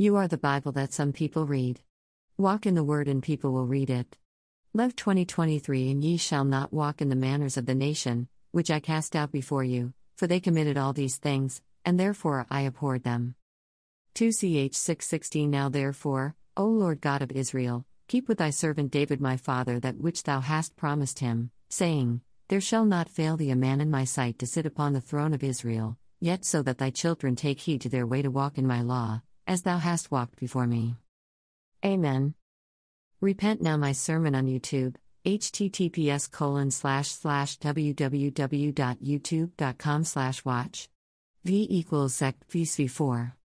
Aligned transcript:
You 0.00 0.14
are 0.14 0.28
the 0.28 0.38
Bible 0.38 0.70
that 0.72 0.92
some 0.92 1.12
people 1.12 1.44
read. 1.44 1.80
Walk 2.36 2.66
in 2.66 2.76
the 2.76 2.84
Word 2.84 3.08
and 3.08 3.20
people 3.20 3.50
will 3.50 3.66
read 3.66 3.90
it. 3.90 4.16
Lev 4.72 4.94
2023 4.94 5.90
And 5.90 6.04
ye 6.04 6.16
shall 6.16 6.44
not 6.44 6.72
walk 6.72 7.02
in 7.02 7.08
the 7.08 7.16
manners 7.16 7.56
of 7.56 7.66
the 7.66 7.74
nation, 7.74 8.28
which 8.52 8.70
I 8.70 8.78
cast 8.78 9.16
out 9.16 9.32
before 9.32 9.64
you, 9.64 9.92
for 10.16 10.28
they 10.28 10.38
committed 10.38 10.78
all 10.78 10.92
these 10.92 11.16
things, 11.16 11.60
and 11.84 11.98
therefore 11.98 12.46
I 12.48 12.60
abhorred 12.60 13.02
them. 13.02 13.34
2 14.14 14.30
ch 14.30 14.76
616 14.76 15.50
Now 15.50 15.68
therefore, 15.68 16.36
O 16.56 16.66
Lord 16.66 17.00
God 17.00 17.20
of 17.20 17.32
Israel, 17.32 17.84
keep 18.06 18.28
with 18.28 18.38
thy 18.38 18.50
servant 18.50 18.92
David 18.92 19.20
my 19.20 19.36
father 19.36 19.80
that 19.80 19.98
which 19.98 20.22
thou 20.22 20.38
hast 20.38 20.76
promised 20.76 21.18
him, 21.18 21.50
saying, 21.70 22.20
There 22.46 22.60
shall 22.60 22.84
not 22.84 23.08
fail 23.08 23.36
thee 23.36 23.50
a 23.50 23.56
man 23.56 23.80
in 23.80 23.90
my 23.90 24.04
sight 24.04 24.38
to 24.38 24.46
sit 24.46 24.64
upon 24.64 24.92
the 24.92 25.00
throne 25.00 25.34
of 25.34 25.42
Israel, 25.42 25.98
yet 26.20 26.44
so 26.44 26.62
that 26.62 26.78
thy 26.78 26.90
children 26.90 27.34
take 27.34 27.58
heed 27.58 27.80
to 27.80 27.88
their 27.88 28.06
way 28.06 28.22
to 28.22 28.30
walk 28.30 28.58
in 28.58 28.66
my 28.66 28.80
law, 28.80 29.22
as 29.48 29.62
thou 29.62 29.78
hast 29.78 30.12
walked 30.12 30.38
before 30.38 30.66
me. 30.66 30.96
Amen. 31.84 32.34
Repent 33.20 33.60
now 33.60 33.76
my 33.76 33.90
sermon 33.92 34.36
on 34.36 34.46
YouTube, 34.46 34.94
https 35.24 36.30
colon 36.30 36.70
slash 36.70 37.08
slash 37.08 37.58
www.youtube.com 37.58 40.04
slash 40.04 40.44
watch. 40.44 40.88
V 41.44 41.66
equals 41.70 42.14
sect 42.14 42.44
v 42.50 42.64
4 42.86 43.34